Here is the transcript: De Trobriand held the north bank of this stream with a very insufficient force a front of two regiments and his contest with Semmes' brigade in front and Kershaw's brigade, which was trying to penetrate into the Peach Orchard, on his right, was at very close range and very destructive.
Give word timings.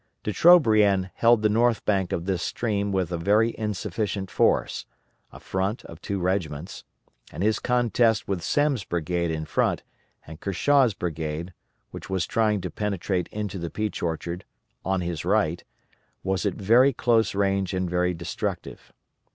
De 0.23 0.33
Trobriand 0.33 1.11
held 1.13 1.43
the 1.43 1.47
north 1.47 1.85
bank 1.85 2.11
of 2.11 2.25
this 2.25 2.41
stream 2.41 2.91
with 2.91 3.11
a 3.11 3.19
very 3.19 3.53
insufficient 3.55 4.31
force 4.31 4.87
a 5.31 5.39
front 5.39 5.85
of 5.85 6.01
two 6.01 6.17
regiments 6.17 6.83
and 7.31 7.43
his 7.43 7.59
contest 7.59 8.27
with 8.27 8.41
Semmes' 8.41 8.83
brigade 8.83 9.29
in 9.29 9.45
front 9.45 9.83
and 10.25 10.39
Kershaw's 10.39 10.95
brigade, 10.95 11.53
which 11.91 12.09
was 12.09 12.25
trying 12.25 12.61
to 12.61 12.71
penetrate 12.71 13.27
into 13.31 13.59
the 13.59 13.69
Peach 13.69 14.01
Orchard, 14.01 14.43
on 14.83 15.01
his 15.01 15.23
right, 15.23 15.63
was 16.23 16.47
at 16.47 16.55
very 16.55 16.93
close 16.93 17.35
range 17.35 17.71
and 17.75 17.87
very 17.87 18.15
destructive. 18.15 18.91